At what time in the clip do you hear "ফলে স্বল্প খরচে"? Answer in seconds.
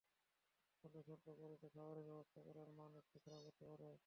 0.77-1.67